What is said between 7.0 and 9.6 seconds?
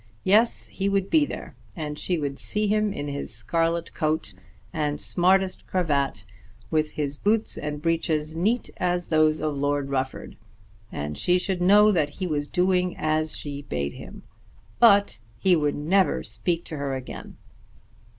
boots and breeches neat as those of